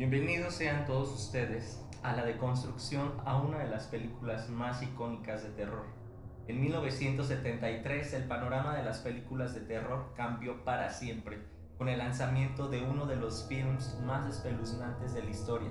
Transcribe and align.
Bienvenidos 0.00 0.54
sean 0.54 0.86
todos 0.86 1.12
ustedes 1.12 1.78
a 2.02 2.14
la 2.14 2.24
deconstrucción 2.24 3.12
a 3.26 3.36
una 3.36 3.58
de 3.58 3.68
las 3.68 3.84
películas 3.88 4.48
más 4.48 4.82
icónicas 4.82 5.42
de 5.42 5.50
terror. 5.50 5.84
En 6.48 6.58
1973 6.58 8.14
el 8.14 8.24
panorama 8.24 8.74
de 8.74 8.82
las 8.82 9.00
películas 9.00 9.54
de 9.54 9.60
terror 9.60 10.14
cambió 10.16 10.64
para 10.64 10.88
siempre 10.88 11.44
con 11.76 11.90
el 11.90 11.98
lanzamiento 11.98 12.70
de 12.70 12.80
uno 12.80 13.04
de 13.04 13.16
los 13.16 13.46
films 13.46 14.00
más 14.06 14.26
espeluznantes 14.26 15.12
de 15.12 15.22
la 15.22 15.28
historia, 15.28 15.68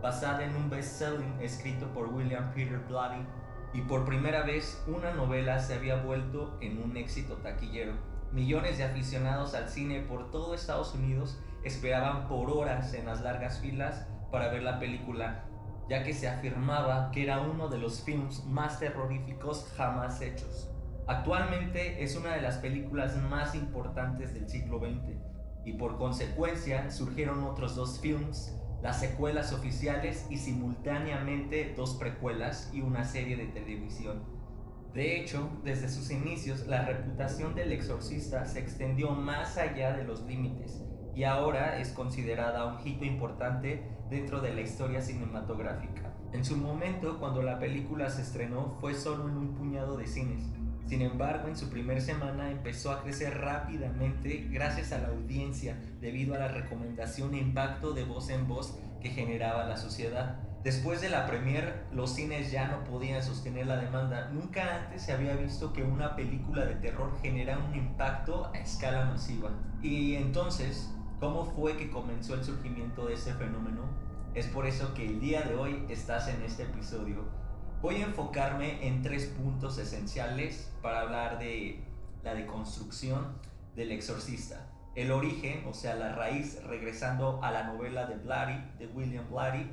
basada 0.00 0.44
en 0.44 0.54
un 0.54 0.70
best-selling 0.70 1.40
escrito 1.40 1.88
por 1.88 2.14
William 2.14 2.52
Peter 2.54 2.78
Blatty 2.78 3.26
y 3.72 3.80
por 3.80 4.04
primera 4.04 4.44
vez 4.44 4.84
una 4.86 5.12
novela 5.14 5.58
se 5.58 5.74
había 5.74 6.00
vuelto 6.00 6.56
en 6.60 6.80
un 6.80 6.96
éxito 6.96 7.38
taquillero. 7.38 7.94
Millones 8.30 8.78
de 8.78 8.84
aficionados 8.84 9.52
al 9.54 9.68
cine 9.68 9.98
por 10.02 10.30
todo 10.30 10.54
Estados 10.54 10.94
Unidos 10.94 11.40
esperaban 11.64 12.28
por 12.28 12.50
horas 12.50 12.94
en 12.94 13.06
las 13.06 13.22
largas 13.22 13.60
filas 13.60 14.06
para 14.30 14.48
ver 14.48 14.62
la 14.62 14.78
película, 14.78 15.44
ya 15.88 16.02
que 16.02 16.12
se 16.12 16.28
afirmaba 16.28 17.10
que 17.10 17.22
era 17.22 17.40
uno 17.40 17.68
de 17.68 17.78
los 17.78 18.02
films 18.02 18.44
más 18.46 18.78
terroríficos 18.78 19.72
jamás 19.76 20.20
hechos. 20.20 20.70
Actualmente 21.06 22.02
es 22.02 22.16
una 22.16 22.34
de 22.34 22.42
las 22.42 22.58
películas 22.58 23.16
más 23.16 23.54
importantes 23.54 24.34
del 24.34 24.48
siglo 24.48 24.78
XX 24.78 25.18
y 25.64 25.74
por 25.74 25.98
consecuencia 25.98 26.90
surgieron 26.90 27.44
otros 27.44 27.76
dos 27.76 28.00
films 28.00 28.58
las 28.82 29.00
secuelas 29.00 29.52
oficiales 29.52 30.26
y 30.28 30.36
simultáneamente 30.36 31.72
dos 31.74 31.94
precuelas 31.94 32.70
y 32.74 32.82
una 32.82 33.04
serie 33.04 33.36
de 33.36 33.46
televisión. 33.46 34.22
De 34.92 35.18
hecho, 35.18 35.48
desde 35.64 35.88
sus 35.88 36.10
inicios, 36.10 36.66
la 36.66 36.84
reputación 36.84 37.54
del 37.54 37.72
exorcista 37.72 38.44
se 38.44 38.60
extendió 38.60 39.10
más 39.10 39.56
allá 39.56 39.96
de 39.96 40.04
los 40.04 40.22
límites 40.22 40.84
y 41.14 41.24
ahora 41.24 41.78
es 41.78 41.90
considerada 41.90 42.66
un 42.66 42.86
hito 42.86 43.04
importante 43.04 43.82
dentro 44.10 44.40
de 44.40 44.54
la 44.54 44.60
historia 44.60 45.00
cinematográfica. 45.00 46.12
En 46.32 46.44
su 46.44 46.56
momento, 46.56 47.18
cuando 47.18 47.42
la 47.42 47.58
película 47.58 48.10
se 48.10 48.22
estrenó, 48.22 48.76
fue 48.80 48.94
solo 48.94 49.28
en 49.28 49.36
un 49.36 49.54
puñado 49.54 49.96
de 49.96 50.06
cines, 50.06 50.44
sin 50.86 51.00
embargo, 51.00 51.48
en 51.48 51.56
su 51.56 51.70
primer 51.70 52.02
semana 52.02 52.50
empezó 52.50 52.92
a 52.92 53.02
crecer 53.02 53.38
rápidamente 53.38 54.48
gracias 54.50 54.92
a 54.92 54.98
la 54.98 55.08
audiencia 55.08 55.78
debido 56.00 56.34
a 56.34 56.38
la 56.38 56.48
recomendación 56.48 57.34
e 57.34 57.38
impacto 57.38 57.92
de 57.94 58.04
voz 58.04 58.28
en 58.28 58.46
voz 58.46 58.78
que 59.00 59.08
generaba 59.08 59.64
la 59.64 59.78
sociedad. 59.78 60.36
Después 60.62 61.00
de 61.00 61.10
la 61.10 61.26
premier, 61.26 61.84
los 61.92 62.14
cines 62.14 62.50
ya 62.50 62.68
no 62.68 62.84
podían 62.84 63.22
sostener 63.22 63.66
la 63.66 63.76
demanda. 63.76 64.30
Nunca 64.30 64.84
antes 64.84 65.02
se 65.02 65.12
había 65.12 65.36
visto 65.36 65.72
que 65.72 65.82
una 65.82 66.16
película 66.16 66.64
de 66.64 66.74
terror 66.76 67.12
genera 67.20 67.58
un 67.58 67.74
impacto 67.74 68.50
a 68.54 68.58
escala 68.58 69.06
masiva. 69.06 69.50
Y 69.82 70.14
entonces, 70.14 70.94
¿cómo 71.24 71.46
fue 71.46 71.74
que 71.78 71.88
comenzó 71.88 72.34
el 72.34 72.44
surgimiento 72.44 73.06
de 73.06 73.14
ese 73.14 73.32
fenómeno? 73.32 73.80
Es 74.34 74.46
por 74.46 74.66
eso 74.66 74.92
que 74.92 75.06
el 75.06 75.20
día 75.20 75.40
de 75.40 75.54
hoy 75.54 75.82
estás 75.88 76.28
en 76.28 76.42
este 76.42 76.64
episodio 76.64 77.24
Voy 77.80 77.96
a 77.96 78.04
enfocarme 78.04 78.86
en 78.86 79.00
tres 79.00 79.26
puntos 79.26 79.78
esenciales 79.78 80.70
para 80.82 81.00
hablar 81.00 81.38
de 81.38 81.82
la 82.22 82.34
deconstrucción 82.34 83.38
del 83.74 83.92
exorcista. 83.92 84.70
El 84.94 85.12
origen, 85.12 85.64
o 85.66 85.72
sea, 85.72 85.94
la 85.94 86.14
raíz, 86.14 86.62
regresando 86.64 87.42
a 87.42 87.50
la 87.50 87.64
novela 87.64 88.04
de 88.04 88.16
Blatty, 88.16 88.78
de 88.78 88.86
William 88.88 89.24
Blatty, 89.30 89.66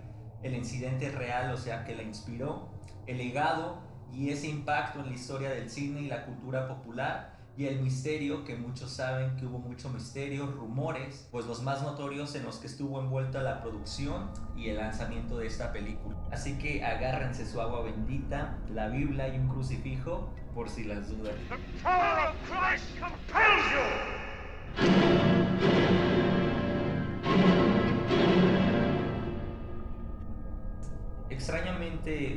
el 0.44 0.56
incidente 0.56 1.12
real, 1.12 1.52
o 1.52 1.58
sea, 1.58 1.84
que 1.84 1.96
la 1.96 2.04
inspiró, 2.04 2.70
el 3.08 3.18
legado 3.18 3.82
y 4.14 4.30
ese 4.30 4.48
impacto 4.48 5.02
en 5.02 5.08
la 5.08 5.16
historia 5.16 5.50
del 5.50 5.70
cine 5.70 6.02
y 6.02 6.08
la 6.08 6.26
cultura 6.26 6.70
popular, 6.70 7.41
y 7.58 7.66
el 7.66 7.82
misterio, 7.82 8.44
que 8.46 8.56
muchos 8.56 8.92
saben 8.92 9.36
que 9.36 9.46
hubo 9.46 9.60
mucho 9.60 9.90
misterio, 9.90 10.48
rumores, 10.48 11.28
pues 11.32 11.46
los 11.46 11.62
más 11.62 11.82
notorios 11.82 12.34
en 12.36 12.46
los 12.46 12.58
que 12.58 12.68
estuvo 12.68 13.00
envuelta 13.00 13.42
la 13.42 13.62
producción 13.62 14.32
y 14.56 14.70
el 14.70 14.78
lanzamiento 14.78 15.38
de 15.38 15.48
esta 15.48 15.72
película. 15.74 16.18
Así 16.32 16.58
que 16.58 16.84
agárrense 16.84 17.46
su 17.46 17.60
agua 17.60 17.82
bendita, 17.82 18.58
la 18.74 18.88
Biblia 18.88 19.34
y 19.34 19.38
un 19.38 19.50
crucifijo 19.50 20.34
por 20.54 20.70
si 20.70 20.86
las 20.86 21.10
dudas. 21.10 21.36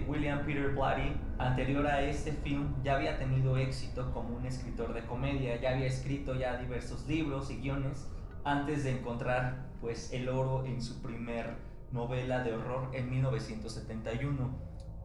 William 0.07 0.47
Peter 0.47 0.71
Blatty, 0.75 1.13
anterior 1.39 1.87
a 1.87 2.01
este 2.01 2.33
film, 2.33 2.75
ya 2.83 2.97
había 2.97 3.19
tenido 3.19 3.59
éxito 3.59 4.11
como 4.15 4.37
un 4.37 4.47
escritor 4.47 4.95
de 4.95 5.05
comedia, 5.05 5.61
ya 5.61 5.73
había 5.73 5.87
escrito 5.87 6.35
ya 6.35 6.57
diversos 6.57 7.07
libros 7.07 7.51
y 7.51 7.57
guiones 7.57 8.09
antes 8.45 8.85
de 8.85 8.93
encontrar 8.93 9.67
pues 9.83 10.15
el 10.15 10.31
oro 10.31 10.65
en 10.65 10.81
su 10.81 11.03
primer 11.03 11.57
novela 11.93 12.43
de 12.43 12.55
horror 12.55 12.91
en 12.95 13.11
1971. 13.11 14.59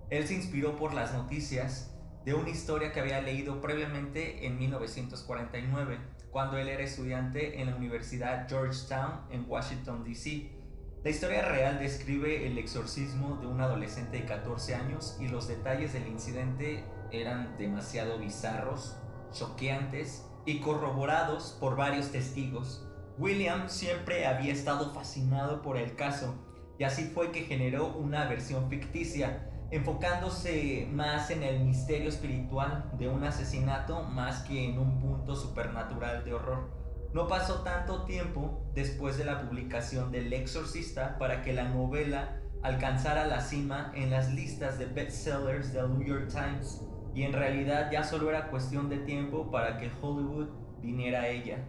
Él 0.09 0.25
se 0.25 0.35
inspiró 0.35 0.77
por 0.77 0.93
las 0.93 1.13
noticias 1.13 1.93
de 2.23 2.33
una 2.33 2.49
historia 2.49 2.93
que 2.93 3.01
había 3.01 3.19
leído 3.21 3.59
previamente 3.59 4.45
en 4.47 4.57
1949, 4.57 5.97
cuando 6.31 6.57
él 6.57 6.69
era 6.69 6.83
estudiante 6.83 7.59
en 7.59 7.71
la 7.71 7.75
Universidad 7.75 8.47
Georgetown 8.47 9.19
en 9.31 9.43
Washington, 9.49 10.05
D.C. 10.05 10.58
La 11.01 11.11
historia 11.11 11.43
real 11.43 11.79
describe 11.79 12.45
el 12.45 12.57
exorcismo 12.57 13.37
de 13.37 13.47
un 13.47 13.61
adolescente 13.61 14.17
de 14.17 14.25
14 14.25 14.75
años 14.75 15.15
y 15.17 15.29
los 15.29 15.47
detalles 15.47 15.93
del 15.93 16.05
incidente 16.07 16.83
eran 17.09 17.55
demasiado 17.57 18.19
bizarros, 18.19 18.97
choqueantes 19.31 20.25
y 20.45 20.59
corroborados 20.59 21.55
por 21.57 21.77
varios 21.77 22.11
testigos. 22.11 22.85
William 23.17 23.69
siempre 23.69 24.27
había 24.27 24.51
estado 24.51 24.93
fascinado 24.93 25.61
por 25.61 25.77
el 25.77 25.95
caso 25.95 26.35
y 26.77 26.83
así 26.83 27.05
fue 27.05 27.31
que 27.31 27.43
generó 27.43 27.95
una 27.95 28.27
versión 28.27 28.69
ficticia, 28.69 29.49
enfocándose 29.71 30.85
más 30.91 31.29
en 31.29 31.43
el 31.43 31.61
misterio 31.63 32.09
espiritual 32.09 32.91
de 32.97 33.07
un 33.07 33.23
asesinato 33.23 34.03
más 34.03 34.41
que 34.41 34.65
en 34.65 34.77
un 34.77 34.99
punto 34.99 35.33
supernatural 35.37 36.25
de 36.25 36.33
horror. 36.33 36.78
No 37.13 37.27
pasó 37.27 37.61
tanto 37.61 38.03
tiempo 38.03 38.61
después 38.75 39.17
de 39.17 39.25
la 39.25 39.41
publicación 39.41 40.11
del 40.11 40.31
Exorcista 40.31 41.17
para 41.17 41.41
que 41.41 41.53
la 41.53 41.67
novela 41.69 42.39
alcanzara 42.61 43.25
la 43.25 43.41
cima 43.41 43.91
en 43.95 44.11
las 44.11 44.33
listas 44.33 44.77
de 44.77 44.85
bestsellers 44.85 45.73
del 45.73 45.97
New 45.97 46.07
York 46.07 46.27
Times 46.29 46.81
y 47.15 47.23
en 47.23 47.33
realidad 47.33 47.89
ya 47.91 48.03
solo 48.03 48.29
era 48.29 48.49
cuestión 48.49 48.89
de 48.89 48.99
tiempo 48.99 49.49
para 49.49 49.77
que 49.77 49.91
Hollywood 50.01 50.49
viniera 50.81 51.21
a 51.21 51.27
ella. 51.29 51.65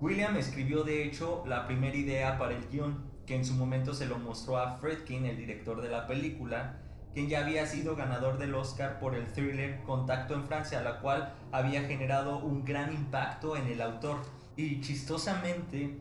William 0.00 0.36
escribió 0.36 0.84
de 0.84 1.04
hecho 1.04 1.44
la 1.46 1.66
primera 1.66 1.96
idea 1.96 2.38
para 2.38 2.54
el 2.54 2.68
guion, 2.68 3.10
que 3.26 3.36
en 3.36 3.44
su 3.44 3.54
momento 3.54 3.94
se 3.94 4.06
lo 4.06 4.18
mostró 4.18 4.58
a 4.58 4.76
Fredkin, 4.76 5.24
el 5.24 5.38
director 5.38 5.80
de 5.80 5.88
la 5.88 6.06
película, 6.06 6.80
quien 7.14 7.28
ya 7.28 7.40
había 7.40 7.64
sido 7.64 7.96
ganador 7.96 8.38
del 8.38 8.54
Oscar 8.54 8.98
por 8.98 9.14
el 9.14 9.32
thriller 9.32 9.82
Contacto 9.84 10.34
en 10.34 10.44
Francia, 10.44 10.82
la 10.82 11.00
cual 11.00 11.32
había 11.52 11.84
generado 11.84 12.38
un 12.38 12.64
gran 12.64 12.92
impacto 12.92 13.56
en 13.56 13.68
el 13.68 13.80
autor. 13.80 14.18
Y 14.56 14.80
chistosamente, 14.80 15.98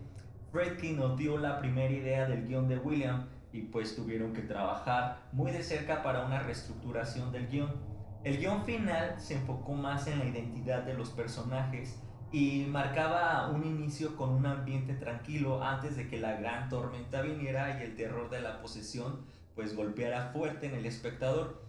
Fredkin 0.51 0.97
nos 0.97 1.17
dio 1.17 1.37
la 1.37 1.59
primera 1.59 1.91
idea 1.91 2.27
del 2.27 2.47
guion 2.47 2.67
de 2.67 2.77
William 2.77 3.27
y 3.51 3.61
pues 3.61 3.95
tuvieron 3.95 4.33
que 4.33 4.43
trabajar 4.43 5.21
muy 5.31 5.51
de 5.51 5.63
cerca 5.63 6.03
para 6.03 6.25
una 6.25 6.39
reestructuración 6.39 7.31
del 7.31 7.47
guion. 7.47 7.71
El 8.23 8.37
guion 8.37 8.63
final 8.63 9.19
se 9.19 9.35
enfocó 9.35 9.73
más 9.73 10.05
en 10.05 10.19
la 10.19 10.25
identidad 10.25 10.83
de 10.83 10.93
los 10.93 11.09
personajes 11.09 11.99
y 12.31 12.65
marcaba 12.69 13.49
un 13.49 13.63
inicio 13.63 14.15
con 14.15 14.29
un 14.29 14.45
ambiente 14.45 14.93
tranquilo 14.93 15.63
antes 15.63 15.95
de 15.95 16.07
que 16.07 16.19
la 16.19 16.33
gran 16.33 16.69
tormenta 16.69 17.21
viniera 17.21 17.79
y 17.79 17.83
el 17.83 17.95
terror 17.95 18.29
de 18.29 18.41
la 18.41 18.61
posesión 18.61 19.25
pues 19.55 19.75
golpeara 19.75 20.31
fuerte 20.31 20.67
en 20.67 20.75
el 20.75 20.85
espectador. 20.85 21.63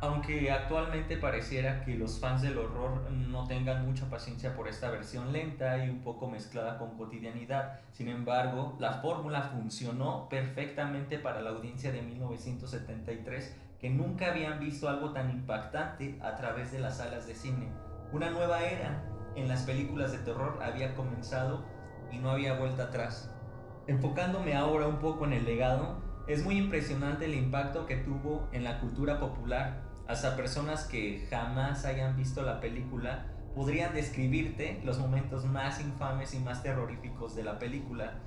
Aunque 0.00 0.52
actualmente 0.52 1.16
pareciera 1.16 1.84
que 1.84 1.96
los 1.96 2.20
fans 2.20 2.42
del 2.42 2.58
horror 2.58 3.10
no 3.10 3.46
tengan 3.46 3.84
mucha 3.86 4.08
paciencia 4.08 4.54
por 4.54 4.68
esta 4.68 4.90
versión 4.90 5.32
lenta 5.32 5.84
y 5.84 5.90
un 5.90 6.00
poco 6.00 6.28
mezclada 6.28 6.78
con 6.78 6.96
cotidianidad, 6.96 7.80
sin 7.92 8.08
embargo, 8.08 8.76
la 8.78 8.94
fórmula 8.94 9.42
funcionó 9.42 10.28
perfectamente 10.28 11.18
para 11.18 11.40
la 11.40 11.50
audiencia 11.50 11.90
de 11.90 12.02
1973 12.02 13.56
que 13.80 13.90
nunca 13.90 14.30
habían 14.30 14.60
visto 14.60 14.88
algo 14.88 15.12
tan 15.12 15.30
impactante 15.30 16.18
a 16.22 16.36
través 16.36 16.72
de 16.72 16.78
las 16.78 16.98
salas 16.98 17.26
de 17.26 17.34
cine. 17.34 17.68
Una 18.12 18.30
nueva 18.30 18.62
era 18.62 19.02
en 19.34 19.48
las 19.48 19.64
películas 19.64 20.12
de 20.12 20.18
terror 20.18 20.58
había 20.62 20.94
comenzado 20.94 21.62
y 22.12 22.18
no 22.18 22.30
había 22.30 22.58
vuelta 22.58 22.84
atrás. 22.84 23.30
Enfocándome 23.86 24.56
ahora 24.56 24.88
un 24.88 24.98
poco 24.98 25.24
en 25.24 25.32
el 25.32 25.44
legado, 25.44 26.02
es 26.26 26.44
muy 26.44 26.56
impresionante 26.58 27.26
el 27.26 27.34
impacto 27.34 27.86
que 27.86 27.96
tuvo 27.96 28.48
en 28.52 28.64
la 28.64 28.80
cultura 28.80 29.20
popular. 29.20 29.82
Hasta 30.08 30.36
personas 30.36 30.84
que 30.84 31.26
jamás 31.30 31.84
hayan 31.84 32.16
visto 32.16 32.42
la 32.42 32.60
película 32.60 33.26
podrían 33.54 33.94
describirte 33.94 34.80
los 34.84 34.98
momentos 34.98 35.44
más 35.44 35.80
infames 35.80 36.34
y 36.34 36.40
más 36.40 36.62
terroríficos 36.62 37.34
de 37.34 37.44
la 37.44 37.58
película. 37.58 38.20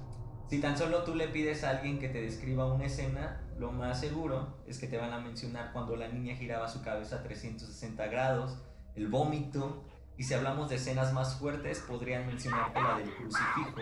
Si 0.48 0.60
tan 0.60 0.78
solo 0.78 1.04
tú 1.04 1.14
le 1.14 1.28
pides 1.28 1.64
a 1.64 1.70
alguien 1.70 2.00
que 2.00 2.10
te 2.10 2.22
describa 2.22 2.74
una 2.74 2.86
escena, 2.86 3.42
lo 3.60 3.72
más 3.72 4.00
seguro 4.00 4.58
es 4.66 4.80
que 4.80 4.88
te 4.88 4.98
van 4.98 5.14
a 5.14 5.20
mencionar 5.20 5.72
cuando 5.74 5.96
la 5.96 6.08
niña 6.08 6.36
giraba 6.36 6.68
su 6.68 6.82
cabeza 6.82 7.18
a 7.18 7.24
360 7.24 8.08
grados, 8.08 8.58
el 8.96 9.10
vómito, 9.10 9.84
y 10.20 10.24
si 10.24 10.34
hablamos 10.34 10.70
de 10.70 10.76
escenas 10.76 11.14
más 11.14 11.40
fuertes, 11.40 11.80
podrían 11.80 12.28
mencionarte 12.28 12.82
la 12.82 12.98
del 12.98 13.10
crucifijo. 13.16 13.80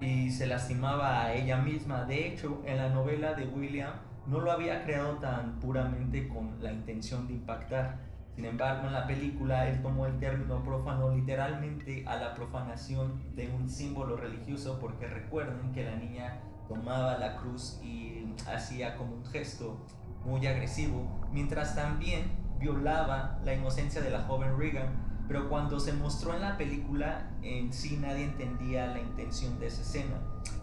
Y 0.00 0.30
se 0.30 0.46
lastimaba 0.46 1.22
a 1.22 1.32
ella 1.32 1.56
misma. 1.56 2.04
De 2.04 2.28
hecho, 2.28 2.62
en 2.66 2.76
la 2.76 2.90
novela 2.90 3.32
de 3.32 3.46
William 3.46 3.94
no 4.26 4.40
lo 4.40 4.52
había 4.52 4.84
creado 4.84 5.14
tan 5.14 5.58
puramente 5.60 6.28
con 6.28 6.62
la 6.62 6.72
intención 6.72 7.26
de 7.26 7.32
impactar. 7.32 8.00
Sin 8.38 8.44
embargo, 8.44 8.86
en 8.86 8.92
la 8.92 9.04
película 9.04 9.66
él 9.66 9.82
tomó 9.82 10.06
el 10.06 10.16
término 10.20 10.62
profano 10.62 11.12
literalmente 11.12 12.04
a 12.06 12.18
la 12.18 12.36
profanación 12.36 13.34
de 13.34 13.48
un 13.48 13.68
símbolo 13.68 14.16
religioso 14.16 14.78
porque 14.78 15.08
recuerden 15.08 15.72
que 15.72 15.82
la 15.82 15.96
niña 15.96 16.38
tomaba 16.68 17.18
la 17.18 17.38
cruz 17.38 17.80
y 17.82 18.32
hacía 18.46 18.96
como 18.96 19.16
un 19.16 19.26
gesto 19.26 19.84
muy 20.24 20.46
agresivo, 20.46 21.28
mientras 21.32 21.74
también 21.74 22.30
violaba 22.60 23.40
la 23.44 23.54
inocencia 23.54 24.02
de 24.02 24.10
la 24.10 24.22
joven 24.22 24.56
Regan, 24.56 25.24
pero 25.26 25.48
cuando 25.48 25.80
se 25.80 25.92
mostró 25.94 26.32
en 26.32 26.42
la 26.42 26.56
película 26.56 27.32
en 27.42 27.72
sí 27.72 27.96
nadie 27.96 28.22
entendía 28.22 28.86
la 28.86 29.00
intención 29.00 29.58
de 29.58 29.66
esa 29.66 29.82
escena. 29.82 30.16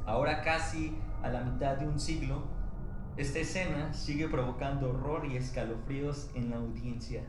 Ahora 0.06 0.44
casi 0.44 0.98
a 1.24 1.27
la 1.27 1.42
mitad 1.42 1.75
de 1.75 1.89
un 1.89 2.00
siglo, 2.00 2.45
esta 3.18 3.39
escena 3.39 3.94
sigue 3.94 4.30
provocando 4.30 4.92
horror 4.92 5.25
y 5.25 5.36
escalofríos 5.36 6.30
en 6.36 6.51
la 6.51 6.56
audiencia. 6.56 7.25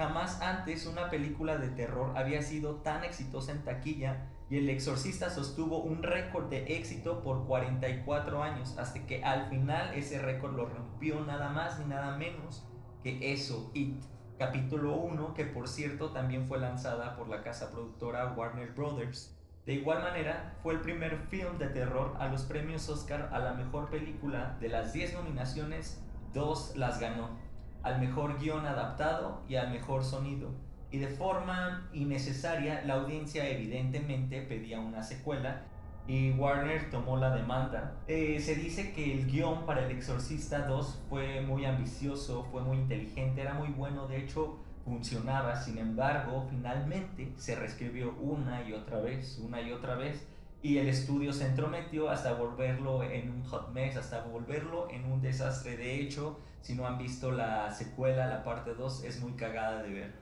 Jamás 0.00 0.40
antes 0.40 0.86
una 0.86 1.10
película 1.10 1.58
de 1.58 1.68
terror 1.68 2.16
había 2.16 2.40
sido 2.40 2.76
tan 2.76 3.04
exitosa 3.04 3.52
en 3.52 3.64
taquilla 3.64 4.30
y 4.48 4.56
El 4.56 4.70
Exorcista 4.70 5.28
sostuvo 5.28 5.82
un 5.82 6.02
récord 6.02 6.48
de 6.48 6.78
éxito 6.78 7.22
por 7.22 7.46
44 7.46 8.42
años, 8.42 8.78
hasta 8.78 9.04
que 9.04 9.22
al 9.22 9.50
final 9.50 9.92
ese 9.92 10.18
récord 10.18 10.56
lo 10.56 10.64
rompió 10.70 11.20
nada 11.26 11.50
más 11.50 11.78
ni 11.78 11.84
nada 11.84 12.16
menos 12.16 12.66
que 13.02 13.34
eso, 13.34 13.70
It, 13.74 14.02
capítulo 14.38 14.96
1, 14.96 15.34
que 15.34 15.44
por 15.44 15.68
cierto 15.68 16.12
también 16.12 16.48
fue 16.48 16.58
lanzada 16.58 17.14
por 17.14 17.28
la 17.28 17.42
casa 17.42 17.70
productora 17.70 18.32
Warner 18.32 18.72
Brothers. 18.72 19.38
De 19.66 19.74
igual 19.74 20.02
manera, 20.02 20.56
fue 20.62 20.72
el 20.72 20.80
primer 20.80 21.18
film 21.28 21.58
de 21.58 21.66
terror 21.66 22.16
a 22.18 22.28
los 22.28 22.44
premios 22.44 22.88
Oscar 22.88 23.28
a 23.34 23.38
la 23.38 23.52
mejor 23.52 23.90
película. 23.90 24.56
De 24.60 24.70
las 24.70 24.94
10 24.94 25.12
nominaciones, 25.12 26.02
dos 26.32 26.74
las 26.74 27.00
ganó 27.00 27.38
al 27.82 28.00
mejor 28.00 28.38
guion 28.38 28.66
adaptado 28.66 29.42
y 29.48 29.56
al 29.56 29.70
mejor 29.70 30.04
sonido. 30.04 30.50
Y 30.90 30.98
de 30.98 31.08
forma 31.08 31.88
innecesaria, 31.92 32.82
la 32.84 32.94
audiencia 32.94 33.48
evidentemente 33.48 34.42
pedía 34.42 34.80
una 34.80 35.02
secuela 35.02 35.62
y 36.06 36.32
Warner 36.32 36.90
tomó 36.90 37.16
la 37.16 37.34
demanda. 37.34 37.94
Eh, 38.08 38.40
se 38.40 38.56
dice 38.56 38.92
que 38.92 39.12
el 39.12 39.26
guion 39.30 39.64
para 39.66 39.86
El 39.86 39.92
Exorcista 39.92 40.66
2 40.66 41.04
fue 41.08 41.40
muy 41.42 41.64
ambicioso, 41.64 42.48
fue 42.50 42.62
muy 42.62 42.78
inteligente, 42.78 43.42
era 43.42 43.54
muy 43.54 43.68
bueno, 43.68 44.08
de 44.08 44.18
hecho 44.18 44.58
funcionaba, 44.84 45.54
sin 45.54 45.78
embargo, 45.78 46.46
finalmente 46.50 47.32
se 47.36 47.54
reescribió 47.54 48.14
una 48.18 48.66
y 48.68 48.72
otra 48.72 48.98
vez, 48.98 49.38
una 49.38 49.60
y 49.60 49.70
otra 49.70 49.94
vez 49.94 50.26
y 50.62 50.78
el 50.78 50.88
estudio 50.88 51.32
se 51.32 51.46
entrometió 51.46 52.10
hasta 52.10 52.34
volverlo 52.34 53.02
en 53.02 53.30
un 53.30 53.44
hot 53.44 53.72
mess, 53.72 53.96
hasta 53.96 54.22
volverlo 54.22 54.90
en 54.90 55.10
un 55.10 55.22
desastre. 55.22 55.76
De 55.76 56.00
hecho, 56.00 56.38
si 56.60 56.74
no 56.74 56.86
han 56.86 56.98
visto 56.98 57.30
la 57.30 57.70
secuela, 57.70 58.26
la 58.26 58.44
parte 58.44 58.74
2, 58.74 59.04
es 59.04 59.20
muy 59.20 59.32
cagada 59.32 59.82
de 59.82 59.90
ver. 59.90 60.12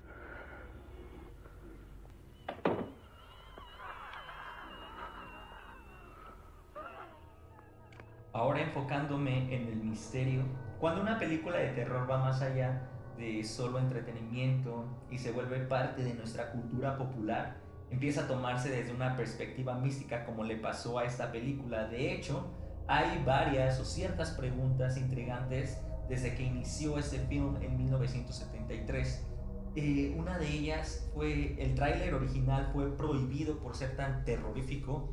Ahora 8.33 8.61
enfocándome 8.61 9.53
en 9.53 9.67
el 9.67 9.77
misterio, 9.77 10.45
cuando 10.79 11.01
una 11.01 11.19
película 11.19 11.57
de 11.57 11.71
terror 11.71 12.09
va 12.09 12.19
más 12.19 12.41
allá 12.41 12.89
de 13.17 13.43
solo 13.43 13.81
entretenimiento 13.81 14.85
y 15.11 15.19
se 15.19 15.33
vuelve 15.33 15.59
parte 15.59 16.05
de 16.05 16.15
nuestra 16.15 16.53
cultura 16.53 16.97
popular, 16.97 17.57
empieza 17.91 18.23
a 18.23 18.29
tomarse 18.29 18.71
desde 18.71 18.93
una 18.93 19.17
perspectiva 19.17 19.75
mística 19.75 20.25
como 20.25 20.45
le 20.45 20.57
pasó 20.57 20.99
a 20.99 21.05
esta 21.05 21.33
película. 21.33 21.89
De 21.89 22.13
hecho, 22.13 22.51
hay 22.87 23.23
varias 23.25 23.79
o 23.81 23.85
ciertas 23.85 24.31
preguntas 24.33 24.97
intrigantes 24.97 25.79
desde 26.09 26.35
que 26.35 26.43
inició 26.43 26.99
este 26.99 27.19
film 27.21 27.57
en 27.61 27.77
1973. 27.77 29.27
Eh, 29.77 30.15
una 30.19 30.39
de 30.39 30.49
ellas 30.49 31.09
fue, 31.15 31.63
el 31.63 31.75
tráiler 31.75 32.15
original 32.15 32.71
fue 32.73 32.97
prohibido 32.97 33.59
por 33.59 33.77
ser 33.77 33.97
tan 33.97 34.25
terrorífico. 34.25 35.13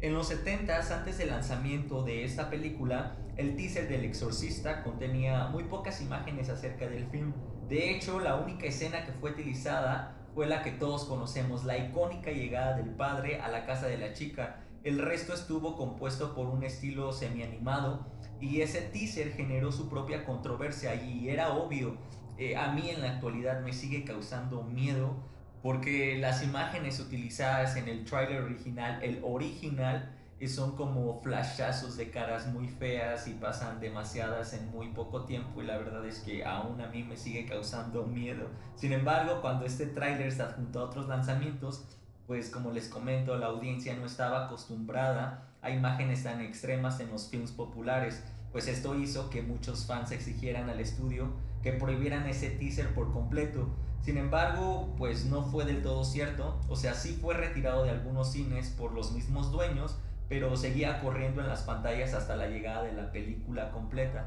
En 0.00 0.14
los 0.14 0.32
70s, 0.32 0.90
antes 0.90 1.18
del 1.18 1.30
lanzamiento 1.30 2.02
de 2.02 2.24
esta 2.24 2.50
película, 2.50 3.16
el 3.36 3.56
teaser 3.56 3.88
del 3.88 4.04
exorcista 4.04 4.82
contenía 4.82 5.48
muy 5.48 5.64
pocas 5.64 6.00
imágenes 6.00 6.48
acerca 6.48 6.88
del 6.88 7.06
film. 7.06 7.32
De 7.68 7.90
hecho, 7.90 8.20
la 8.20 8.36
única 8.36 8.66
escena 8.66 9.04
que 9.04 9.12
fue 9.12 9.32
utilizada 9.32 10.21
fue 10.34 10.46
la 10.46 10.62
que 10.62 10.70
todos 10.70 11.04
conocemos, 11.04 11.64
la 11.64 11.78
icónica 11.78 12.30
llegada 12.30 12.76
del 12.76 12.90
padre 12.90 13.40
a 13.40 13.48
la 13.48 13.66
casa 13.66 13.86
de 13.86 13.98
la 13.98 14.12
chica. 14.12 14.64
El 14.82 14.98
resto 14.98 15.34
estuvo 15.34 15.76
compuesto 15.76 16.34
por 16.34 16.48
un 16.48 16.64
estilo 16.64 17.12
semi-animado 17.12 18.06
y 18.40 18.62
ese 18.62 18.80
teaser 18.80 19.32
generó 19.32 19.70
su 19.70 19.88
propia 19.88 20.24
controversia 20.24 20.94
y 20.94 21.28
era 21.28 21.54
obvio. 21.54 21.96
Eh, 22.38 22.56
a 22.56 22.72
mí 22.72 22.90
en 22.90 23.02
la 23.02 23.10
actualidad 23.12 23.60
me 23.60 23.72
sigue 23.72 24.04
causando 24.04 24.62
miedo 24.62 25.14
porque 25.62 26.18
las 26.18 26.42
imágenes 26.42 26.98
utilizadas 26.98 27.76
en 27.76 27.88
el 27.88 28.04
trailer 28.04 28.42
original, 28.42 28.98
el 29.02 29.20
original, 29.22 30.18
son 30.48 30.76
como 30.76 31.20
flashazos 31.22 31.96
de 31.96 32.10
caras 32.10 32.46
muy 32.48 32.68
feas 32.68 33.28
y 33.28 33.34
pasan 33.34 33.78
demasiadas 33.80 34.54
en 34.54 34.70
muy 34.70 34.88
poco 34.88 35.24
tiempo 35.24 35.62
y 35.62 35.66
la 35.66 35.78
verdad 35.78 36.04
es 36.04 36.20
que 36.20 36.44
aún 36.44 36.80
a 36.80 36.88
mí 36.88 37.04
me 37.04 37.16
sigue 37.16 37.46
causando 37.46 38.04
miedo. 38.04 38.48
Sin 38.74 38.92
embargo, 38.92 39.40
cuando 39.40 39.64
este 39.64 39.86
tráiler 39.86 40.26
está 40.26 40.52
junto 40.52 40.80
a 40.80 40.84
otros 40.84 41.06
lanzamientos, 41.08 41.84
pues 42.26 42.50
como 42.50 42.70
les 42.70 42.88
comento, 42.88 43.36
la 43.36 43.46
audiencia 43.46 43.94
no 43.94 44.06
estaba 44.06 44.46
acostumbrada 44.46 45.48
a 45.60 45.70
imágenes 45.70 46.24
tan 46.24 46.40
extremas 46.40 46.98
en 47.00 47.10
los 47.10 47.28
films 47.28 47.52
populares, 47.52 48.22
pues 48.50 48.68
esto 48.68 48.94
hizo 48.98 49.30
que 49.30 49.42
muchos 49.42 49.86
fans 49.86 50.10
exigieran 50.10 50.68
al 50.68 50.80
estudio 50.80 51.32
que 51.62 51.72
prohibieran 51.72 52.26
ese 52.26 52.50
teaser 52.50 52.92
por 52.94 53.12
completo. 53.12 53.68
Sin 54.02 54.18
embargo, 54.18 54.92
pues 54.98 55.26
no 55.26 55.44
fue 55.44 55.64
del 55.64 55.82
todo 55.82 56.04
cierto, 56.04 56.60
o 56.68 56.74
sea, 56.74 56.94
sí 56.94 57.16
fue 57.20 57.34
retirado 57.34 57.84
de 57.84 57.90
algunos 57.90 58.32
cines 58.32 58.70
por 58.70 58.92
los 58.92 59.12
mismos 59.12 59.52
dueños, 59.52 59.96
pero 60.32 60.56
seguía 60.56 60.98
corriendo 60.98 61.42
en 61.42 61.48
las 61.48 61.60
pantallas 61.60 62.14
hasta 62.14 62.36
la 62.36 62.46
llegada 62.46 62.84
de 62.84 62.94
la 62.94 63.12
película 63.12 63.70
completa. 63.70 64.26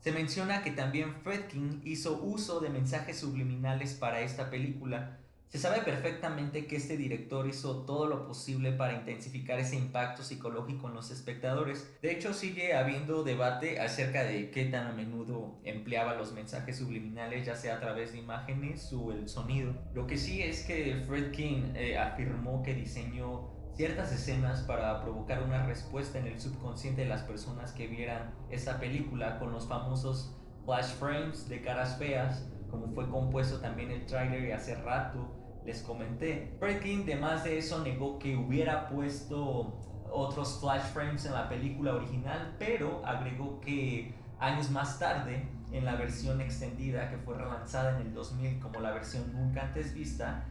Se 0.00 0.12
menciona 0.12 0.62
que 0.62 0.72
también 0.72 1.14
Fredkin 1.22 1.80
hizo 1.82 2.20
uso 2.22 2.60
de 2.60 2.68
mensajes 2.68 3.18
subliminales 3.18 3.94
para 3.94 4.20
esta 4.20 4.50
película, 4.50 5.18
se 5.48 5.58
sabe 5.58 5.80
perfectamente 5.82 6.66
que 6.66 6.76
este 6.76 6.96
director 6.96 7.46
hizo 7.46 7.84
todo 7.84 8.06
lo 8.06 8.26
posible 8.26 8.72
para 8.72 8.94
intensificar 8.94 9.58
ese 9.60 9.76
impacto 9.76 10.22
psicológico 10.22 10.88
en 10.88 10.94
los 10.94 11.10
espectadores. 11.10 11.96
De 12.02 12.10
hecho, 12.10 12.34
sigue 12.34 12.74
habiendo 12.74 13.22
debate 13.22 13.78
acerca 13.80 14.24
de 14.24 14.50
qué 14.50 14.64
tan 14.64 14.88
a 14.88 14.92
menudo 14.92 15.60
empleaba 15.62 16.14
los 16.14 16.32
mensajes 16.32 16.78
subliminales, 16.78 17.46
ya 17.46 17.54
sea 17.54 17.76
a 17.76 17.80
través 17.80 18.12
de 18.12 18.18
imágenes 18.18 18.92
o 18.92 19.12
el 19.12 19.28
sonido. 19.28 19.74
Lo 19.94 20.06
que 20.06 20.18
sí 20.18 20.42
es 20.42 20.64
que 20.64 21.02
Fred 21.06 21.30
King 21.30 21.74
eh, 21.74 21.96
afirmó 21.96 22.62
que 22.62 22.74
diseñó 22.74 23.54
ciertas 23.76 24.12
escenas 24.12 24.62
para 24.62 25.02
provocar 25.02 25.42
una 25.42 25.64
respuesta 25.64 26.18
en 26.18 26.26
el 26.26 26.40
subconsciente 26.40 27.02
de 27.02 27.08
las 27.08 27.22
personas 27.22 27.72
que 27.72 27.86
vieran 27.86 28.34
esta 28.50 28.80
película 28.80 29.38
con 29.38 29.52
los 29.52 29.68
famosos 29.68 30.34
flash 30.64 30.94
frames 30.98 31.48
de 31.48 31.60
caras 31.60 31.96
feas 31.98 32.48
como 32.70 32.88
fue 32.88 33.08
compuesto 33.08 33.60
también 33.60 33.90
el 33.90 34.06
trailer 34.06 34.44
y 34.44 34.52
hace 34.52 34.74
rato 34.76 35.35
les 35.66 35.82
comenté. 35.82 36.56
King, 36.82 37.02
además 37.02 37.44
de 37.44 37.58
eso, 37.58 37.82
negó 37.82 38.18
que 38.18 38.36
hubiera 38.36 38.88
puesto 38.88 39.78
otros 40.10 40.60
flash 40.60 40.84
frames 40.92 41.26
en 41.26 41.32
la 41.32 41.48
película 41.48 41.94
original, 41.94 42.54
pero 42.58 43.04
agregó 43.04 43.60
que 43.60 44.14
años 44.38 44.70
más 44.70 44.98
tarde, 44.98 45.48
en 45.72 45.84
la 45.84 45.96
versión 45.96 46.40
extendida 46.40 47.10
que 47.10 47.18
fue 47.18 47.36
relanzada 47.36 47.98
en 47.98 48.06
el 48.06 48.14
2000 48.14 48.60
como 48.60 48.80
la 48.80 48.92
versión 48.92 49.32
nunca 49.32 49.62
antes 49.62 49.92
vista, 49.92 50.46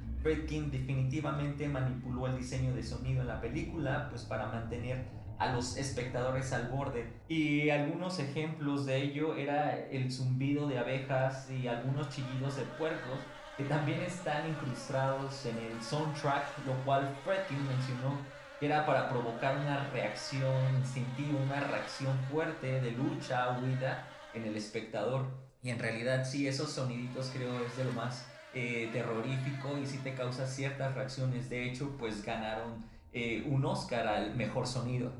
King 0.47 0.71
definitivamente 0.71 1.67
manipuló 1.67 2.27
el 2.27 2.37
diseño 2.37 2.73
de 2.73 2.83
sonido 2.83 3.21
en 3.21 3.27
la 3.27 3.39
película 3.39 4.07
pues 4.09 4.23
para 4.23 4.47
mantener 4.47 5.05
a 5.37 5.53
los 5.53 5.77
espectadores 5.77 6.51
al 6.51 6.69
borde. 6.69 7.13
Y 7.27 7.69
algunos 7.69 8.19
ejemplos 8.19 8.85
de 8.85 9.03
ello 9.03 9.35
era 9.35 9.77
el 9.77 10.11
zumbido 10.11 10.67
de 10.67 10.79
abejas 10.79 11.49
y 11.51 11.67
algunos 11.67 12.09
chillidos 12.09 12.55
de 12.57 12.63
puercos 12.63 13.19
que 13.57 13.63
también 13.63 14.01
están 14.01 14.47
incrustados 14.49 15.45
en 15.45 15.57
el 15.57 15.81
soundtrack, 15.81 16.65
lo 16.65 16.73
cual 16.83 17.15
Fredkin 17.23 17.65
mencionó 17.67 18.17
que 18.59 18.65
era 18.67 18.85
para 18.85 19.09
provocar 19.09 19.57
una 19.57 19.89
reacción 19.89 20.75
instintiva, 20.77 21.39
una 21.39 21.59
reacción 21.61 22.17
fuerte 22.31 22.81
de 22.81 22.91
lucha, 22.91 23.57
huida 23.59 24.07
en 24.33 24.45
el 24.45 24.55
espectador. 24.55 25.25
Y 25.61 25.69
en 25.69 25.79
realidad 25.79 26.25
sí, 26.25 26.47
esos 26.47 26.71
soniditos 26.71 27.31
creo 27.33 27.65
es 27.65 27.75
de 27.77 27.85
lo 27.85 27.91
más 27.93 28.27
eh, 28.53 28.89
terrorífico 28.93 29.77
y 29.77 29.85
sí 29.85 29.97
te 29.97 30.13
causa 30.13 30.47
ciertas 30.47 30.93
reacciones. 30.93 31.49
De 31.49 31.65
hecho, 31.65 31.95
pues 31.97 32.23
ganaron 32.23 32.85
eh, 33.13 33.43
un 33.47 33.65
Oscar 33.65 34.07
al 34.07 34.35
mejor 34.35 34.67
sonido. 34.67 35.11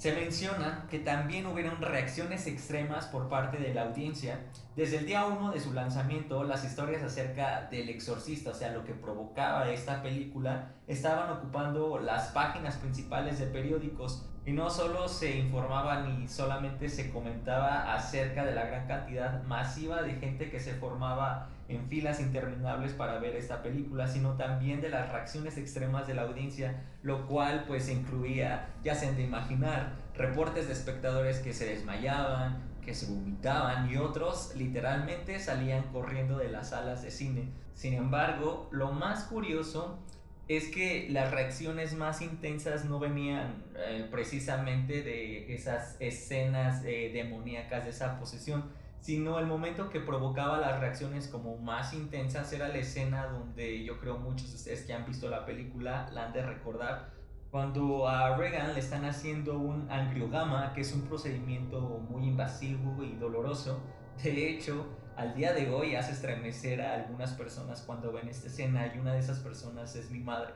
Se 0.00 0.14
menciona 0.14 0.86
que 0.88 0.98
también 0.98 1.44
hubieron 1.44 1.78
reacciones 1.82 2.46
extremas 2.46 3.04
por 3.04 3.28
parte 3.28 3.58
de 3.58 3.74
la 3.74 3.82
audiencia. 3.82 4.40
Desde 4.74 4.96
el 4.96 5.04
día 5.04 5.26
1 5.26 5.52
de 5.52 5.60
su 5.60 5.74
lanzamiento, 5.74 6.42
las 6.42 6.64
historias 6.64 7.02
acerca 7.02 7.68
del 7.70 7.90
exorcista, 7.90 8.52
o 8.52 8.54
sea, 8.54 8.72
lo 8.72 8.82
que 8.82 8.94
provocaba 8.94 9.70
esta 9.70 10.02
película, 10.02 10.70
estaban 10.86 11.28
ocupando 11.28 11.98
las 11.98 12.28
páginas 12.28 12.76
principales 12.76 13.38
de 13.38 13.44
periódicos 13.48 14.24
y 14.46 14.52
no 14.52 14.70
solo 14.70 15.06
se 15.06 15.36
informaba 15.36 16.00
ni 16.00 16.26
solamente 16.28 16.88
se 16.88 17.10
comentaba 17.10 17.92
acerca 17.92 18.46
de 18.46 18.54
la 18.54 18.64
gran 18.64 18.86
cantidad 18.86 19.42
masiva 19.42 20.00
de 20.00 20.14
gente 20.14 20.50
que 20.50 20.60
se 20.60 20.72
formaba 20.76 21.50
en 21.70 21.88
filas 21.88 22.20
interminables 22.20 22.92
para 22.92 23.18
ver 23.18 23.36
esta 23.36 23.62
película, 23.62 24.08
sino 24.08 24.36
también 24.36 24.80
de 24.80 24.88
las 24.88 25.10
reacciones 25.10 25.56
extremas 25.56 26.06
de 26.06 26.14
la 26.14 26.22
audiencia, 26.22 26.82
lo 27.02 27.26
cual 27.26 27.64
pues 27.66 27.88
incluía, 27.88 28.70
ya 28.82 28.94
sean 28.94 29.16
de 29.16 29.22
imaginar, 29.22 29.92
reportes 30.14 30.66
de 30.66 30.72
espectadores 30.72 31.38
que 31.38 31.52
se 31.52 31.66
desmayaban, 31.66 32.70
que 32.84 32.94
se 32.94 33.06
vomitaban 33.06 33.90
y 33.90 33.96
otros 33.96 34.54
literalmente 34.56 35.38
salían 35.38 35.84
corriendo 35.92 36.38
de 36.38 36.48
las 36.48 36.70
salas 36.70 37.02
de 37.02 37.10
cine. 37.10 37.48
Sin 37.74 37.94
embargo, 37.94 38.68
lo 38.72 38.92
más 38.92 39.24
curioso 39.24 40.00
es 40.48 40.66
que 40.66 41.06
las 41.10 41.30
reacciones 41.30 41.94
más 41.94 42.20
intensas 42.22 42.84
no 42.84 42.98
venían 42.98 43.62
eh, 43.76 44.08
precisamente 44.10 45.02
de 45.02 45.54
esas 45.54 45.96
escenas 46.00 46.82
eh, 46.84 47.12
demoníacas, 47.14 47.84
de 47.84 47.90
esa 47.90 48.18
posesión, 48.18 48.64
sino 49.00 49.38
el 49.38 49.46
momento 49.46 49.88
que 49.88 50.00
provocaba 50.00 50.58
las 50.58 50.78
reacciones 50.78 51.28
como 51.28 51.56
más 51.56 51.94
intensas 51.94 52.52
era 52.52 52.68
la 52.68 52.78
escena 52.78 53.26
donde 53.26 53.82
yo 53.84 53.98
creo 53.98 54.18
muchos 54.18 54.50
de 54.50 54.56
ustedes 54.56 54.82
que 54.82 54.92
han 54.92 55.06
visto 55.06 55.28
la 55.28 55.46
película 55.46 56.10
la 56.12 56.26
han 56.26 56.32
de 56.32 56.42
recordar, 56.42 57.10
cuando 57.50 58.06
a 58.06 58.36
Reagan 58.36 58.74
le 58.74 58.80
están 58.80 59.04
haciendo 59.04 59.58
un 59.58 59.90
angiograma, 59.90 60.72
que 60.72 60.82
es 60.82 60.92
un 60.92 61.02
procedimiento 61.02 61.80
muy 61.80 62.28
invasivo 62.28 63.02
y 63.02 63.16
doloroso. 63.16 63.80
De 64.22 64.50
hecho, 64.50 64.86
al 65.16 65.34
día 65.34 65.52
de 65.52 65.68
hoy 65.68 65.96
hace 65.96 66.12
estremecer 66.12 66.80
a 66.80 66.94
algunas 66.94 67.32
personas 67.32 67.82
cuando 67.82 68.12
ven 68.12 68.28
esta 68.28 68.46
escena 68.46 68.92
y 68.94 68.98
una 68.98 69.14
de 69.14 69.18
esas 69.18 69.40
personas 69.40 69.96
es 69.96 70.10
mi 70.10 70.20
madre 70.20 70.52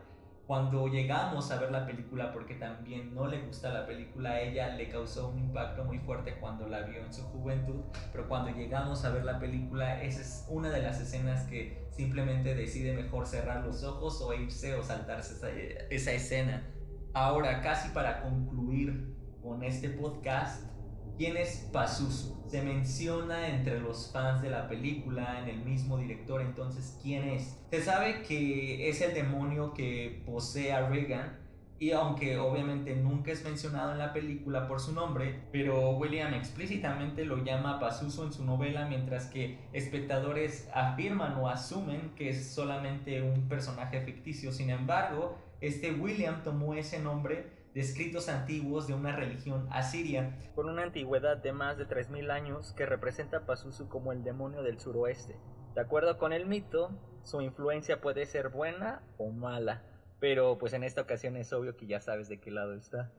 cuando 0.46 0.88
llegamos 0.88 1.50
a 1.50 1.58
ver 1.58 1.70
la 1.70 1.86
película, 1.86 2.32
porque 2.32 2.54
también 2.54 3.14
no 3.14 3.26
le 3.26 3.40
gusta 3.40 3.70
la 3.70 3.86
película, 3.86 4.32
a 4.32 4.40
ella 4.40 4.74
le 4.76 4.88
causó 4.88 5.30
un 5.30 5.38
impacto 5.38 5.84
muy 5.84 5.98
fuerte 5.98 6.34
cuando 6.38 6.68
la 6.68 6.82
vio 6.82 7.02
en 7.02 7.12
su 7.12 7.22
juventud, 7.22 7.80
pero 8.12 8.28
cuando 8.28 8.50
llegamos 8.50 9.04
a 9.04 9.10
ver 9.10 9.24
la 9.24 9.38
película, 9.38 10.02
esa 10.02 10.20
es 10.20 10.46
una 10.50 10.68
de 10.68 10.82
las 10.82 11.00
escenas 11.00 11.46
que 11.46 11.86
simplemente 11.90 12.54
decide 12.54 12.92
mejor 12.94 13.26
cerrar 13.26 13.64
los 13.64 13.82
ojos 13.84 14.20
o 14.20 14.34
irse 14.34 14.74
o 14.74 14.82
saltarse 14.82 15.34
esa, 15.34 15.48
esa 15.90 16.12
escena. 16.12 16.70
Ahora, 17.14 17.62
casi 17.62 17.88
para 17.90 18.22
concluir 18.22 19.14
con 19.42 19.62
este 19.62 19.88
podcast, 19.88 20.73
¿Quién 21.16 21.36
es 21.36 21.68
Pazuzu? 21.72 22.34
Se 22.48 22.60
menciona 22.62 23.48
entre 23.48 23.78
los 23.78 24.10
fans 24.12 24.42
de 24.42 24.50
la 24.50 24.68
película, 24.68 25.40
en 25.40 25.48
el 25.48 25.64
mismo 25.64 25.96
director, 25.96 26.40
entonces, 26.40 26.98
¿quién 27.00 27.28
es? 27.28 27.56
Se 27.70 27.82
sabe 27.82 28.22
que 28.22 28.88
es 28.88 29.00
el 29.00 29.14
demonio 29.14 29.74
que 29.74 30.22
posee 30.26 30.72
a 30.72 30.88
Regan, 30.88 31.38
y 31.78 31.92
aunque 31.92 32.36
obviamente 32.38 32.96
nunca 32.96 33.30
es 33.30 33.44
mencionado 33.44 33.92
en 33.92 33.98
la 33.98 34.12
película 34.12 34.66
por 34.66 34.80
su 34.80 34.92
nombre, 34.92 35.40
pero 35.52 35.90
William 35.90 36.34
explícitamente 36.34 37.24
lo 37.24 37.44
llama 37.44 37.78
Pazuzu 37.78 38.24
en 38.24 38.32
su 38.32 38.44
novela, 38.44 38.86
mientras 38.86 39.26
que 39.26 39.58
espectadores 39.72 40.68
afirman 40.74 41.36
o 41.36 41.48
asumen 41.48 42.12
que 42.16 42.30
es 42.30 42.54
solamente 42.54 43.22
un 43.22 43.48
personaje 43.48 44.00
ficticio. 44.00 44.50
Sin 44.50 44.70
embargo, 44.70 45.38
este 45.60 45.92
William 45.92 46.42
tomó 46.42 46.74
ese 46.74 46.98
nombre 46.98 47.63
de 47.74 47.80
escritos 47.80 48.28
antiguos 48.28 48.86
de 48.86 48.94
una 48.94 49.14
religión 49.16 49.66
asiria, 49.70 50.38
con 50.54 50.68
una 50.68 50.84
antigüedad 50.84 51.36
de 51.36 51.52
más 51.52 51.76
de 51.76 51.88
3.000 51.88 52.30
años 52.30 52.72
que 52.72 52.86
representa 52.86 53.38
a 53.38 53.46
Pazuzu 53.46 53.88
como 53.88 54.12
el 54.12 54.22
demonio 54.22 54.62
del 54.62 54.78
suroeste. 54.78 55.36
De 55.74 55.80
acuerdo 55.80 56.16
con 56.16 56.32
el 56.32 56.46
mito, 56.46 56.96
su 57.24 57.40
influencia 57.40 58.00
puede 58.00 58.26
ser 58.26 58.50
buena 58.50 59.02
o 59.18 59.30
mala, 59.32 59.82
pero 60.20 60.56
pues 60.56 60.72
en 60.72 60.84
esta 60.84 61.00
ocasión 61.00 61.36
es 61.36 61.52
obvio 61.52 61.76
que 61.76 61.88
ya 61.88 62.00
sabes 62.00 62.28
de 62.28 62.38
qué 62.38 62.52
lado 62.52 62.74
está. 62.74 63.10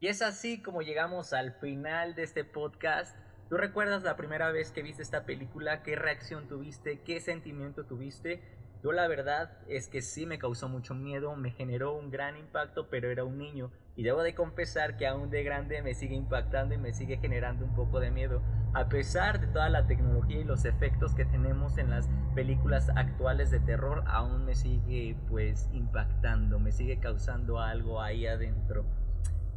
Y 0.00 0.08
es 0.08 0.20
así 0.20 0.62
como 0.62 0.82
llegamos 0.82 1.32
al 1.32 1.54
final 1.54 2.14
de 2.14 2.22
este 2.22 2.44
podcast. 2.44 3.16
¿Tú 3.48 3.56
recuerdas 3.56 4.02
la 4.02 4.14
primera 4.14 4.52
vez 4.52 4.70
que 4.70 4.82
viste 4.82 5.02
esta 5.02 5.24
película? 5.24 5.82
¿Qué 5.82 5.96
reacción 5.96 6.46
tuviste? 6.48 7.00
¿Qué 7.00 7.18
sentimiento 7.18 7.86
tuviste? 7.86 8.42
Yo 8.82 8.92
la 8.92 9.08
verdad 9.08 9.50
es 9.68 9.88
que 9.88 10.02
sí 10.02 10.24
me 10.24 10.38
causó 10.38 10.68
mucho 10.68 10.94
miedo, 10.94 11.34
me 11.34 11.50
generó 11.50 11.96
un 11.96 12.10
gran 12.10 12.36
impacto, 12.36 12.88
pero 12.88 13.10
era 13.10 13.24
un 13.24 13.36
niño 13.36 13.72
y 13.96 14.04
debo 14.04 14.22
de 14.22 14.36
confesar 14.36 14.96
que 14.96 15.08
aún 15.08 15.30
de 15.30 15.42
grande 15.42 15.82
me 15.82 15.94
sigue 15.94 16.14
impactando 16.14 16.72
y 16.72 16.78
me 16.78 16.92
sigue 16.92 17.16
generando 17.16 17.64
un 17.64 17.74
poco 17.74 17.98
de 17.98 18.12
miedo, 18.12 18.40
a 18.72 18.88
pesar 18.88 19.40
de 19.40 19.48
toda 19.48 19.68
la 19.68 19.88
tecnología 19.88 20.38
y 20.38 20.44
los 20.44 20.64
efectos 20.64 21.16
que 21.16 21.24
tenemos 21.24 21.78
en 21.78 21.90
las 21.90 22.08
películas 22.36 22.90
actuales 22.94 23.50
de 23.50 23.58
terror, 23.58 24.04
aún 24.06 24.44
me 24.44 24.54
sigue 24.54 25.16
pues 25.28 25.68
impactando, 25.72 26.60
me 26.60 26.70
sigue 26.70 27.00
causando 27.00 27.58
algo 27.58 28.00
ahí 28.00 28.28
adentro. 28.28 28.84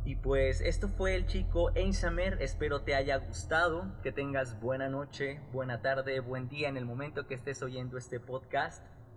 Y 0.04 0.16
pues 0.16 0.62
esto 0.62 0.88
fue 0.88 1.14
el 1.14 1.28
chico 1.28 1.70
Einsamer, 1.76 2.42
espero 2.42 2.82
te 2.82 2.96
haya 2.96 3.18
gustado, 3.18 3.86
que 4.02 4.12
tengas 4.12 4.60
buena 4.60 4.90
noche, 4.90 5.40
buena 5.54 5.84
tarde, 5.84 6.20
buen 6.22 6.50
día 6.50 6.68
en 6.70 6.78
el 6.78 6.86
momento 6.86 7.28
que 7.28 7.36
estés 7.36 7.62
oyendo 7.62 8.00
este 8.00 8.20
podcast. 8.20 8.84